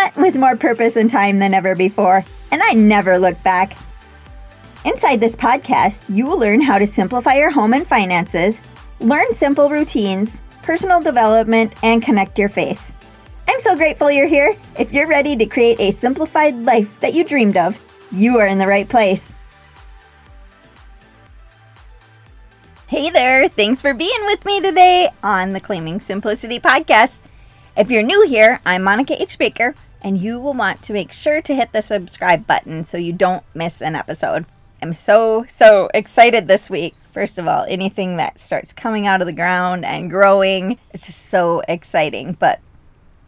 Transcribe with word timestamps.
But 0.00 0.16
with 0.16 0.38
more 0.38 0.56
purpose 0.56 0.94
and 0.94 1.10
time 1.10 1.40
than 1.40 1.52
ever 1.52 1.74
before, 1.74 2.24
and 2.52 2.62
I 2.62 2.72
never 2.72 3.18
looked 3.18 3.42
back. 3.42 3.76
Inside 4.84 5.20
this 5.20 5.34
podcast, 5.34 6.04
you 6.08 6.24
will 6.24 6.38
learn 6.38 6.60
how 6.60 6.78
to 6.78 6.86
simplify 6.86 7.34
your 7.34 7.50
home 7.50 7.74
and 7.74 7.84
finances, 7.84 8.62
learn 9.00 9.32
simple 9.32 9.68
routines, 9.68 10.44
personal 10.62 11.00
development, 11.00 11.72
and 11.82 12.00
connect 12.00 12.38
your 12.38 12.48
faith. 12.48 12.92
I'm 13.48 13.58
so 13.58 13.74
grateful 13.74 14.08
you're 14.08 14.28
here. 14.28 14.54
If 14.78 14.92
you're 14.92 15.08
ready 15.08 15.36
to 15.36 15.46
create 15.46 15.80
a 15.80 15.90
simplified 15.90 16.54
life 16.54 17.00
that 17.00 17.14
you 17.14 17.24
dreamed 17.24 17.56
of, 17.56 17.76
you 18.12 18.38
are 18.38 18.46
in 18.46 18.58
the 18.58 18.68
right 18.68 18.88
place. 18.88 19.34
Hey 22.86 23.10
there, 23.10 23.48
thanks 23.48 23.82
for 23.82 23.94
being 23.94 24.20
with 24.26 24.44
me 24.44 24.60
today 24.60 25.08
on 25.24 25.50
the 25.50 25.60
Claiming 25.60 25.98
Simplicity 25.98 26.60
podcast. 26.60 27.18
If 27.76 27.90
you're 27.90 28.04
new 28.04 28.26
here, 28.28 28.60
I'm 28.64 28.84
Monica 28.84 29.20
H. 29.20 29.38
Baker, 29.38 29.74
and 30.02 30.18
you 30.20 30.38
will 30.38 30.54
want 30.54 30.82
to 30.82 30.92
make 30.92 31.12
sure 31.12 31.42
to 31.42 31.54
hit 31.54 31.72
the 31.72 31.82
subscribe 31.82 32.46
button 32.46 32.84
so 32.84 32.96
you 32.96 33.12
don't 33.12 33.44
miss 33.54 33.80
an 33.80 33.94
episode. 33.94 34.46
I'm 34.80 34.94
so, 34.94 35.44
so 35.48 35.90
excited 35.92 36.46
this 36.46 36.70
week. 36.70 36.94
First 37.10 37.38
of 37.38 37.48
all, 37.48 37.64
anything 37.68 38.16
that 38.16 38.38
starts 38.38 38.72
coming 38.72 39.06
out 39.06 39.20
of 39.20 39.26
the 39.26 39.32
ground 39.32 39.84
and 39.84 40.10
growing, 40.10 40.78
it's 40.92 41.06
just 41.06 41.26
so 41.26 41.62
exciting. 41.66 42.36
But 42.38 42.60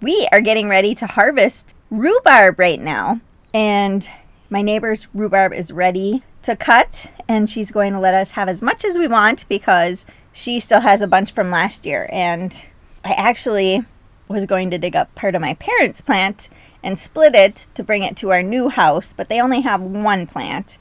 we 0.00 0.28
are 0.32 0.40
getting 0.40 0.68
ready 0.68 0.94
to 0.96 1.06
harvest 1.06 1.74
rhubarb 1.90 2.58
right 2.58 2.80
now, 2.80 3.20
and 3.54 4.08
my 4.50 4.60
neighbor's 4.60 5.06
rhubarb 5.14 5.52
is 5.52 5.72
ready 5.72 6.22
to 6.42 6.56
cut, 6.56 7.10
and 7.28 7.48
she's 7.48 7.70
going 7.70 7.92
to 7.92 8.00
let 8.00 8.14
us 8.14 8.32
have 8.32 8.48
as 8.48 8.60
much 8.60 8.84
as 8.84 8.98
we 8.98 9.06
want 9.06 9.48
because 9.48 10.04
she 10.32 10.58
still 10.58 10.80
has 10.80 11.00
a 11.00 11.06
bunch 11.06 11.32
from 11.32 11.50
last 11.50 11.86
year. 11.86 12.08
And 12.12 12.64
I 13.04 13.12
actually 13.12 13.84
was 14.28 14.46
going 14.46 14.70
to 14.70 14.78
dig 14.78 14.96
up 14.96 15.14
part 15.14 15.34
of 15.34 15.40
my 15.40 15.54
parents' 15.54 16.00
plant 16.00 16.48
and 16.82 16.98
split 16.98 17.34
it 17.34 17.68
to 17.74 17.82
bring 17.82 18.02
it 18.02 18.16
to 18.16 18.30
our 18.30 18.42
new 18.42 18.68
house, 18.68 19.12
but 19.12 19.28
they 19.28 19.40
only 19.40 19.60
have 19.60 19.80
one 19.80 20.26
plant. 20.26 20.78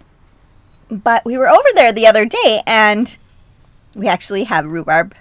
But 0.89 1.25
we 1.25 1.37
were 1.37 1.49
over 1.49 1.67
there 1.73 1.91
the 1.91 2.07
other 2.07 2.25
day 2.25 2.61
and 2.65 3.17
we 3.95 4.07
actually 4.07 4.43
have 4.45 4.71
rhubarb 4.71 5.15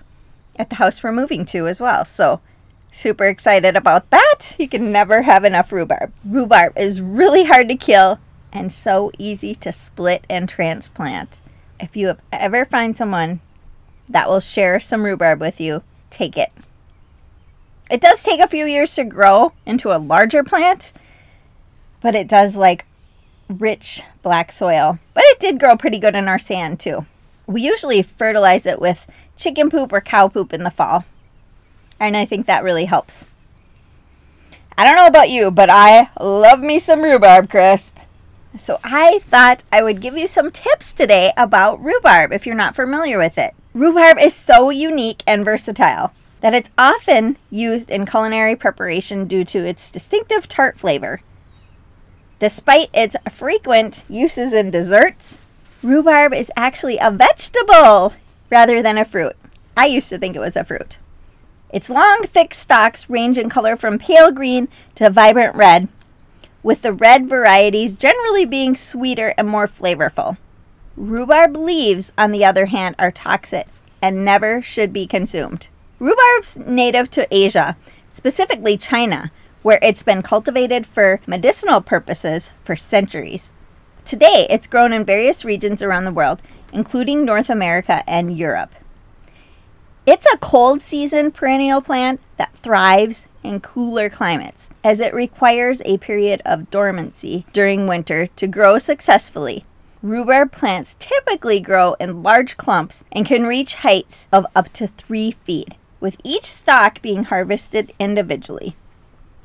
at 0.57 0.71
the 0.71 0.77
house 0.77 1.03
we're 1.03 1.13
moving 1.13 1.45
to 1.47 1.67
as 1.67 1.81
well. 1.81 2.05
So, 2.05 2.41
super 2.93 3.27
excited 3.27 3.77
about 3.77 4.11
that. 4.11 4.55
You 4.59 4.69
can 4.69 4.93
never 4.93 5.23
have 5.23 5.45
enough 5.45 5.73
rhubarb. 5.73 6.13
Rhubarb 6.25 6.77
is 6.77 7.01
really 7.01 7.45
hard 7.45 7.69
to 7.69 7.77
kill 7.77 8.19
and 8.53 8.73
so 8.73 9.11
easy 9.19 9.55
to 9.57 9.73
split 9.73 10.25
and 10.31 10.49
transplant. 10.49 11.41
If 11.81 11.97
you 11.97 12.17
ever 12.33 12.65
find 12.65 12.97
someone 12.97 13.41
that 14.09 14.29
will 14.29 14.41
share 14.41 14.79
some 14.79 15.03
rhubarb 15.03 15.41
with 15.41 15.61
you, 15.61 15.83
take 16.11 16.39
it. 16.39 16.53
It 17.95 18.01
does 18.01 18.25
take 18.25 18.41
a 18.41 18.49
few 18.49 18.67
years 18.67 18.97
to 18.97 19.05
grow 19.05 19.53
into 19.65 19.97
a 19.97 20.03
larger 20.03 20.43
plant, 20.43 20.93
but 22.01 22.17
it 22.17 22.27
does 22.27 22.57
like 22.57 22.87
rich 23.49 24.03
black 24.21 24.51
soil. 24.51 24.99
But 25.15 25.23
it 25.29 25.39
did 25.39 25.61
grow 25.61 25.77
pretty 25.77 26.01
good 26.01 26.17
in 26.17 26.27
our 26.27 26.41
sand 26.41 26.81
too. 26.81 27.07
We 27.47 27.63
usually 27.63 28.03
fertilize 28.03 28.67
it 28.67 28.81
with 28.81 29.07
chicken 29.37 29.71
poop 29.71 29.93
or 29.93 30.01
cow 30.01 30.27
poop 30.27 30.53
in 30.53 30.65
the 30.65 30.73
fall. 30.73 31.05
And 32.01 32.17
I 32.17 32.25
think 32.25 32.47
that 32.47 32.65
really 32.65 32.87
helps. 32.87 33.29
I 34.77 34.83
don't 34.83 34.97
know 34.97 35.07
about 35.07 35.31
you, 35.31 35.53
but 35.53 35.71
I 35.71 36.11
love 36.21 36.59
me 36.59 36.81
some 36.81 37.01
rhubarb 37.01 37.49
crisp. 37.49 37.97
So 38.57 38.81
I 38.83 39.21
thought 39.21 39.63
I 39.71 39.85
would 39.85 40.01
give 40.01 40.19
you 40.19 40.27
some 40.27 40.51
tips 40.51 40.93
today 40.93 41.31
about 41.37 41.81
rhubarb 41.81 42.33
if 42.33 42.45
you're 42.45 42.57
not 42.57 42.75
familiar 42.75 43.19
with 43.19 43.39
it. 43.39 43.55
Rhubarb 43.73 44.19
is 44.19 44.35
so 44.35 44.71
unique 44.71 45.23
and 45.29 45.45
versatile 45.45 46.13
that 46.45 46.53
it's 46.53 46.71
often 46.77 47.39
used 47.51 47.91
in 47.91 48.05
culinary 48.05 48.55
preparation 48.55 49.25
due 49.25 49.45
to 49.45 49.67
its 49.67 49.91
distinctive 49.91 50.47
tart 50.47 50.79
flavor. 50.79 51.23
Despite 52.39 52.91
its 52.93 53.17
frequent 53.31 54.05
uses 54.11 54.53
in 54.53 54.71
desserts, 54.71 55.39
rhubarb 55.83 56.35
is 56.35 56.53
actually 56.55 56.99
a 56.99 57.11
vegetable 57.11 58.13
rather 58.51 58.83
than 58.83 58.99
a 58.99 59.07
fruit. 59.07 59.35
I 59.75 59.87
used 59.87 60.11
to 60.11 60.19
think 60.19 60.37
it 60.37 60.41
was 60.41 60.55
a 60.55 60.65
fruit. 60.65 60.99
Its 61.71 61.89
long, 61.89 62.25
thick 62.25 62.53
stalks 62.53 63.09
range 63.09 63.39
in 63.39 63.49
color 63.49 63.75
from 63.75 63.99
pale 63.99 64.31
green 64.31 64.69
to 64.97 65.09
vibrant 65.09 65.57
red, 65.57 65.89
with 66.63 66.83
the 66.83 66.93
red 66.93 67.27
varieties 67.27 67.97
generally 67.97 68.45
being 68.45 68.77
sweeter 68.77 69.33
and 69.39 69.49
more 69.49 69.67
flavorful. 69.67 70.37
Rhubarb 70.95 71.57
leaves, 71.57 72.13
on 72.19 72.33
the 72.33 72.45
other 72.45 72.67
hand, 72.67 72.97
are 72.99 73.11
toxic 73.11 73.67
and 74.03 74.27
never 74.27 74.61
should 74.61 74.93
be 74.93 75.07
consumed. 75.07 75.69
Rhubarb's 76.05 76.59
native 76.59 77.09
to 77.13 77.27
Asia, 77.35 77.79
specifically 78.11 78.77
China, 78.77 79.33
where 79.63 79.79
it's 79.81 80.03
been 80.03 80.21
cultivated 80.21 80.87
for 80.87 81.19
medicinal 81.27 81.81
purposes 81.81 82.51
for 82.63 82.77
centuries. 82.77 83.55
Today, 84.05 84.47
it's 84.51 84.67
grown 84.67 84.93
in 84.93 85.07
various 85.07 85.47
regions 85.47 85.83
around 85.83 86.05
the 86.05 86.13
world, 86.13 86.43
including 86.75 87.25
North 87.25 87.49
America 87.49 88.05
and 88.07 88.37
Europe. 88.37 88.75
It's 90.05 90.27
a 90.27 90.37
cold 90.37 90.83
season 90.83 91.31
perennial 91.31 91.81
plant 91.81 92.21
that 92.37 92.55
thrives 92.55 93.27
in 93.43 93.61
cooler 93.61 94.11
climates, 94.11 94.69
as 94.85 95.01
it 95.01 95.15
requires 95.15 95.81
a 95.87 95.97
period 95.97 96.43
of 96.45 96.69
dormancy 96.69 97.47
during 97.55 97.87
winter 97.87 98.27
to 98.27 98.47
grow 98.47 98.77
successfully. 98.77 99.65
Rhubarb 100.03 100.53
plants 100.53 100.97
typically 100.99 101.61
grow 101.61 101.95
in 101.95 102.23
large 102.23 102.59
clumps 102.59 103.05
and 103.11 103.25
can 103.25 103.45
reach 103.45 103.77
heights 103.77 104.29
of 104.31 104.45
up 104.55 104.71
to 104.75 104.87
three 104.87 105.31
feet, 105.31 105.77
with 106.05 106.21
each 106.23 106.45
stalk 106.45 107.01
being 107.01 107.25
harvested 107.25 107.91
individually. 107.99 108.77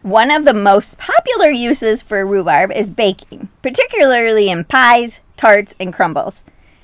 One 0.02 0.30
of 0.30 0.44
the 0.44 0.54
most 0.54 0.98
popular 0.98 1.50
uses 1.50 2.04
for 2.04 2.26
rhubarb 2.26 2.74
is 2.74 2.90
baking, 2.90 3.48
particularly 3.62 4.50
in 4.50 4.66
pies, 4.66 5.22
tarts, 5.38 5.74
and 5.80 5.94
crumbles. 5.94 6.44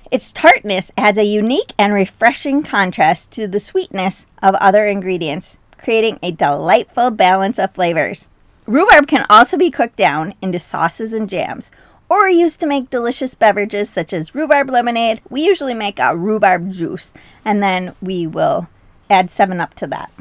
Its 0.10 0.32
tartness 0.32 0.94
adds 0.98 1.18
a 1.18 1.26
unique 1.26 1.74
and 1.78 1.92
refreshing 1.92 2.64
contrast 2.64 3.32
to 3.32 3.50
the 3.50 3.60
sweetness 3.60 4.26
of 4.42 4.56
other 4.56 4.86
ingredients, 4.86 5.58
creating 5.78 6.20
a 6.24 6.32
delightful 6.32 7.12
balance 7.12 7.60
of 7.60 7.74
flavors. 7.74 8.30
Rhubarb 8.66 9.08
can 9.08 9.26
also 9.30 9.58
be 9.58 9.70
cooked 9.70 9.98
down 9.98 10.36
into 10.42 10.58
sauces 10.58 11.14
and 11.14 11.28
jams, 11.28 11.70
or 12.08 12.30
used 12.30 12.62
to 12.62 12.66
make 12.66 12.90
delicious 12.90 13.36
beverages 13.36 13.90
such 13.90 14.14
as 14.14 14.34
rhubarb 14.34 14.70
lemonade. 14.70 15.20
We 15.30 15.44
usually 15.46 15.74
make 15.74 16.00
a 16.00 16.16
rhubarb 16.16 16.72
juice, 16.72 17.14
and 17.44 17.62
then 17.62 17.94
we 18.02 18.26
will 18.26 18.70
add 19.10 19.32
7 19.32 19.60
Up 19.60 19.74
to 19.76 19.88
that. 19.88 20.12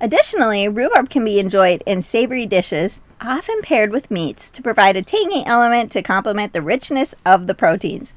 Additionally, 0.00 0.68
rhubarb 0.68 1.08
can 1.08 1.24
be 1.24 1.38
enjoyed 1.38 1.82
in 1.86 2.02
savory 2.02 2.46
dishes, 2.46 3.00
often 3.20 3.62
paired 3.62 3.90
with 3.90 4.10
meats, 4.10 4.50
to 4.50 4.62
provide 4.62 4.96
a 4.96 5.02
tangy 5.02 5.44
element 5.46 5.90
to 5.92 6.02
complement 6.02 6.52
the 6.52 6.62
richness 6.62 7.14
of 7.24 7.46
the 7.46 7.54
proteins. 7.54 8.14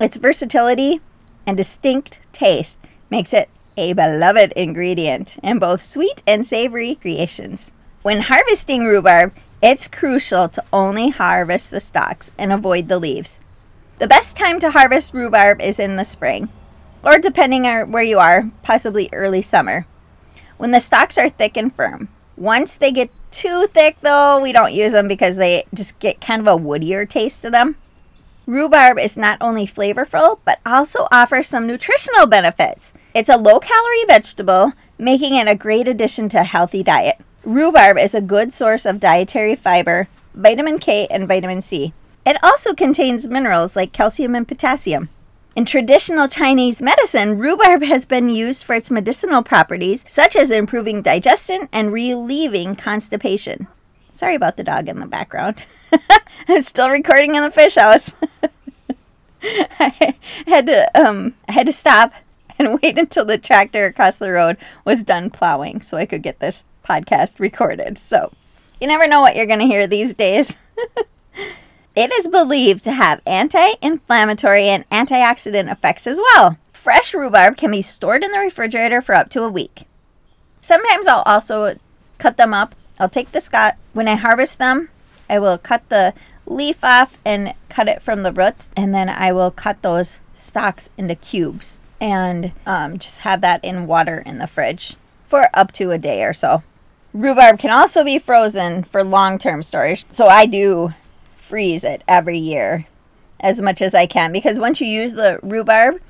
Its 0.00 0.16
versatility 0.16 1.00
and 1.46 1.56
distinct 1.56 2.20
taste 2.32 2.80
makes 3.10 3.34
it 3.34 3.48
a 3.76 3.92
beloved 3.92 4.52
ingredient 4.52 5.36
in 5.42 5.58
both 5.58 5.82
sweet 5.82 6.22
and 6.26 6.46
savory 6.46 6.94
creations. 6.94 7.72
When 8.02 8.22
harvesting 8.22 8.86
rhubarb, 8.86 9.34
it's 9.62 9.88
crucial 9.88 10.48
to 10.48 10.64
only 10.72 11.10
harvest 11.10 11.70
the 11.70 11.80
stalks 11.80 12.30
and 12.38 12.52
avoid 12.52 12.88
the 12.88 12.98
leaves. 12.98 13.40
The 13.98 14.06
best 14.06 14.36
time 14.36 14.60
to 14.60 14.70
harvest 14.70 15.12
rhubarb 15.12 15.60
is 15.60 15.78
in 15.78 15.96
the 15.96 16.04
spring, 16.04 16.50
or 17.06 17.18
depending 17.18 17.66
on 17.66 17.92
where 17.92 18.02
you 18.02 18.18
are, 18.18 18.50
possibly 18.64 19.08
early 19.12 19.40
summer, 19.40 19.86
when 20.58 20.72
the 20.72 20.80
stalks 20.80 21.16
are 21.16 21.28
thick 21.28 21.56
and 21.56 21.72
firm. 21.72 22.08
Once 22.36 22.74
they 22.74 22.90
get 22.90 23.10
too 23.30 23.66
thick, 23.68 24.00
though, 24.00 24.40
we 24.40 24.50
don't 24.50 24.74
use 24.74 24.92
them 24.92 25.06
because 25.06 25.36
they 25.36 25.64
just 25.72 25.98
get 26.00 26.20
kind 26.20 26.40
of 26.40 26.48
a 26.48 26.62
woodier 26.62 27.08
taste 27.08 27.42
to 27.42 27.50
them. 27.50 27.76
Rhubarb 28.46 28.98
is 28.98 29.16
not 29.16 29.38
only 29.40 29.66
flavorful, 29.66 30.40
but 30.44 30.58
also 30.66 31.06
offers 31.12 31.48
some 31.48 31.66
nutritional 31.66 32.26
benefits. 32.26 32.92
It's 33.14 33.28
a 33.28 33.36
low 33.36 33.60
calorie 33.60 34.04
vegetable, 34.06 34.72
making 34.98 35.36
it 35.36 35.48
a 35.48 35.54
great 35.54 35.88
addition 35.88 36.28
to 36.30 36.40
a 36.40 36.44
healthy 36.44 36.82
diet. 36.82 37.18
Rhubarb 37.44 37.98
is 37.98 38.14
a 38.14 38.20
good 38.20 38.52
source 38.52 38.84
of 38.84 39.00
dietary 39.00 39.54
fiber, 39.54 40.08
vitamin 40.34 40.78
K, 40.78 41.06
and 41.10 41.28
vitamin 41.28 41.62
C. 41.62 41.94
It 42.24 42.36
also 42.42 42.74
contains 42.74 43.28
minerals 43.28 43.76
like 43.76 43.92
calcium 43.92 44.34
and 44.34 44.46
potassium. 44.46 45.08
In 45.56 45.64
traditional 45.64 46.28
Chinese 46.28 46.82
medicine, 46.82 47.38
rhubarb 47.38 47.82
has 47.82 48.04
been 48.04 48.28
used 48.28 48.62
for 48.62 48.74
its 48.74 48.90
medicinal 48.90 49.42
properties, 49.42 50.04
such 50.06 50.36
as 50.36 50.50
improving 50.50 51.00
digestion 51.00 51.70
and 51.72 51.94
relieving 51.94 52.74
constipation. 52.74 53.66
Sorry 54.10 54.34
about 54.34 54.58
the 54.58 54.64
dog 54.64 54.86
in 54.86 55.00
the 55.00 55.06
background. 55.06 55.64
I'm 56.48 56.60
still 56.60 56.90
recording 56.90 57.36
in 57.36 57.42
the 57.42 57.50
fish 57.50 57.76
house. 57.76 58.12
I 59.42 60.14
had 60.46 60.66
to 60.66 60.90
um 60.94 61.32
I 61.48 61.52
had 61.52 61.64
to 61.66 61.72
stop 61.72 62.12
and 62.58 62.78
wait 62.82 62.98
until 62.98 63.24
the 63.24 63.38
tractor 63.38 63.86
across 63.86 64.16
the 64.16 64.32
road 64.32 64.58
was 64.84 65.02
done 65.02 65.30
plowing 65.30 65.80
so 65.80 65.96
I 65.96 66.04
could 66.04 66.22
get 66.22 66.38
this 66.38 66.64
podcast 66.84 67.40
recorded. 67.40 67.96
So, 67.96 68.30
you 68.78 68.86
never 68.86 69.08
know 69.08 69.22
what 69.22 69.34
you're 69.34 69.46
going 69.46 69.60
to 69.60 69.66
hear 69.66 69.86
these 69.86 70.12
days. 70.12 70.54
It 71.96 72.12
is 72.12 72.28
believed 72.28 72.84
to 72.84 72.92
have 72.92 73.22
anti-inflammatory 73.26 74.68
and 74.68 74.88
antioxidant 74.90 75.72
effects 75.72 76.06
as 76.06 76.18
well. 76.18 76.58
Fresh 76.72 77.14
rhubarb 77.14 77.56
can 77.56 77.70
be 77.70 77.82
stored 77.82 78.22
in 78.22 78.30
the 78.30 78.38
refrigerator 78.38 79.00
for 79.00 79.14
up 79.14 79.30
to 79.30 79.42
a 79.42 79.48
week. 79.48 79.84
Sometimes 80.60 81.06
I'll 81.06 81.22
also 81.22 81.76
cut 82.18 82.36
them 82.36 82.52
up. 82.52 82.74
I'll 83.00 83.08
take 83.08 83.32
the 83.32 83.40
scot 83.40 83.76
when 83.94 84.08
I 84.08 84.14
harvest 84.14 84.58
them. 84.58 84.90
I 85.28 85.38
will 85.38 85.58
cut 85.58 85.88
the 85.88 86.12
leaf 86.44 86.84
off 86.84 87.18
and 87.24 87.54
cut 87.68 87.88
it 87.88 88.02
from 88.02 88.22
the 88.22 88.32
roots, 88.32 88.70
and 88.76 88.94
then 88.94 89.08
I 89.08 89.32
will 89.32 89.50
cut 89.50 89.82
those 89.82 90.20
stalks 90.34 90.90
into 90.98 91.14
cubes 91.14 91.80
and 91.98 92.52
um, 92.66 92.98
just 92.98 93.20
have 93.20 93.40
that 93.40 93.64
in 93.64 93.86
water 93.86 94.22
in 94.26 94.36
the 94.38 94.46
fridge 94.46 94.96
for 95.24 95.48
up 95.54 95.72
to 95.72 95.90
a 95.90 95.98
day 95.98 96.22
or 96.22 96.34
so. 96.34 96.62
Rhubarb 97.14 97.58
can 97.58 97.70
also 97.70 98.04
be 98.04 98.18
frozen 98.18 98.84
for 98.84 99.02
long 99.02 99.38
term 99.38 99.62
storage, 99.62 100.04
so 100.10 100.26
I 100.26 100.44
do 100.44 100.92
freeze 101.46 101.84
it 101.84 102.02
every 102.08 102.38
year 102.38 102.86
as 103.38 103.62
much 103.62 103.80
as 103.80 103.94
I 103.94 104.06
can 104.06 104.32
because 104.32 104.58
once 104.58 104.80
you 104.80 104.88
use 104.88 105.12
the 105.12 105.38
rhubarb, 105.42 106.00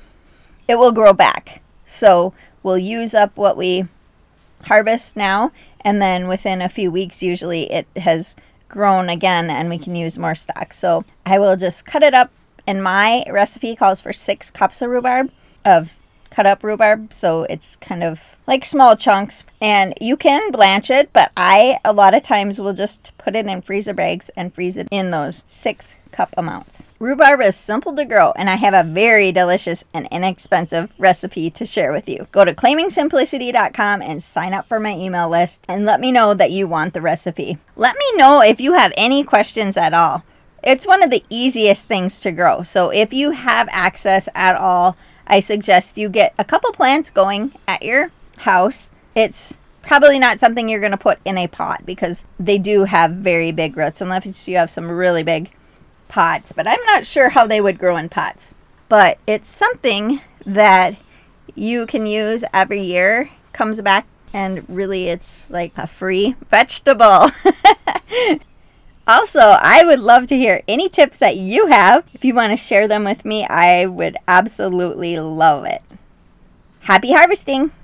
it 0.66 0.76
will 0.76 0.92
grow 0.92 1.12
back. 1.12 1.60
So 1.84 2.32
we'll 2.62 2.78
use 2.78 3.12
up 3.12 3.36
what 3.36 3.56
we 3.56 3.86
harvest 4.64 5.14
now, 5.16 5.52
and 5.82 6.00
then 6.00 6.26
within 6.26 6.62
a 6.62 6.70
few 6.70 6.90
weeks, 6.90 7.22
usually 7.22 7.70
it 7.70 7.86
has 7.96 8.34
grown 8.68 9.10
again 9.10 9.50
and 9.50 9.68
we 9.68 9.78
can 9.78 9.94
use 9.94 10.18
more 10.18 10.34
stock. 10.34 10.72
So 10.72 11.04
I 11.26 11.38
will 11.38 11.56
just 11.56 11.84
cut 11.84 12.02
it 12.02 12.14
up, 12.14 12.30
and 12.66 12.82
my 12.82 13.22
recipe 13.30 13.76
calls 13.76 14.00
for 14.00 14.14
six 14.14 14.50
cups 14.50 14.80
of 14.80 14.88
rhubarb 14.88 15.30
of 15.64 15.96
cut 16.30 16.46
up 16.46 16.62
rhubarb, 16.62 17.12
so 17.12 17.44
it's 17.44 17.76
kind 17.76 18.02
of 18.02 18.36
like 18.46 18.64
small 18.64 18.96
chunks. 18.96 19.44
And 19.60 19.94
you 20.00 20.16
can 20.16 20.50
blanch 20.50 20.90
it, 20.90 21.12
but 21.12 21.32
I 21.36 21.78
a 21.84 21.92
lot 21.92 22.16
of 22.16 22.22
times 22.22 22.60
will 22.60 22.74
just 22.74 23.16
put 23.18 23.36
it 23.36 23.46
in 23.46 23.62
freezer 23.62 23.94
bags 23.94 24.30
and 24.36 24.54
freeze 24.54 24.76
it 24.76 24.88
in 24.90 25.10
those 25.10 25.44
six 25.48 25.94
cup 26.16 26.34
amounts. 26.36 26.86
Rhubarb 26.98 27.42
is 27.42 27.54
simple 27.54 27.94
to 27.94 28.04
grow, 28.04 28.32
and 28.32 28.48
I 28.48 28.56
have 28.56 28.74
a 28.74 28.82
very 28.82 29.30
delicious 29.32 29.84
and 29.92 30.08
inexpensive 30.10 30.92
recipe 30.98 31.50
to 31.50 31.66
share 31.66 31.92
with 31.92 32.08
you. 32.08 32.26
Go 32.32 32.44
to 32.44 32.54
claimingsimplicity.com 32.54 34.02
and 34.02 34.22
sign 34.22 34.54
up 34.54 34.66
for 34.66 34.80
my 34.80 34.94
email 34.94 35.28
list 35.28 35.66
and 35.68 35.84
let 35.84 36.00
me 36.00 36.10
know 36.10 36.32
that 36.32 36.50
you 36.50 36.66
want 36.66 36.94
the 36.94 37.02
recipe. 37.02 37.58
Let 37.76 37.96
me 37.96 38.06
know 38.16 38.42
if 38.42 38.60
you 38.60 38.72
have 38.72 38.92
any 38.96 39.22
questions 39.24 39.76
at 39.76 39.92
all. 39.92 40.24
It's 40.62 40.86
one 40.86 41.02
of 41.02 41.10
the 41.10 41.22
easiest 41.28 41.86
things 41.86 42.18
to 42.20 42.32
grow, 42.32 42.62
so 42.62 42.90
if 42.90 43.12
you 43.12 43.32
have 43.32 43.68
access 43.70 44.28
at 44.34 44.56
all, 44.56 44.96
I 45.26 45.40
suggest 45.40 45.98
you 45.98 46.08
get 46.08 46.34
a 46.38 46.44
couple 46.44 46.72
plants 46.72 47.10
going 47.10 47.52
at 47.66 47.82
your 47.82 48.10
house. 48.38 48.90
It's 49.14 49.58
probably 49.82 50.18
not 50.18 50.38
something 50.38 50.68
you're 50.68 50.80
going 50.80 50.92
to 50.92 50.96
put 50.96 51.18
in 51.24 51.38
a 51.38 51.46
pot 51.46 51.86
because 51.86 52.24
they 52.38 52.58
do 52.58 52.84
have 52.84 53.12
very 53.12 53.52
big 53.52 53.76
roots 53.76 54.00
unless 54.00 54.48
you 54.48 54.56
have 54.56 54.70
some 54.70 54.90
really 54.90 55.22
big 55.22 55.50
pots, 56.08 56.52
but 56.52 56.66
I'm 56.66 56.82
not 56.84 57.06
sure 57.06 57.30
how 57.30 57.46
they 57.46 57.60
would 57.60 57.78
grow 57.78 57.96
in 57.96 58.08
pots. 58.08 58.54
But 58.88 59.18
it's 59.26 59.48
something 59.48 60.20
that 60.44 60.96
you 61.54 61.86
can 61.86 62.06
use 62.06 62.44
every 62.52 62.82
year, 62.82 63.30
comes 63.52 63.80
back, 63.80 64.06
and 64.32 64.64
really 64.68 65.08
it's 65.08 65.50
like 65.50 65.72
a 65.76 65.86
free 65.86 66.36
vegetable. 66.48 67.30
also, 69.06 69.40
I 69.40 69.84
would 69.84 70.00
love 70.00 70.26
to 70.28 70.36
hear 70.36 70.62
any 70.66 70.88
tips 70.88 71.18
that 71.20 71.36
you 71.36 71.66
have. 71.66 72.04
If 72.12 72.24
you 72.24 72.34
want 72.34 72.50
to 72.50 72.56
share 72.56 72.88
them 72.88 73.04
with 73.04 73.24
me, 73.24 73.44
I 73.46 73.86
would 73.86 74.16
absolutely 74.26 75.18
love 75.18 75.64
it. 75.64 75.82
Happy 76.80 77.12
harvesting! 77.12 77.72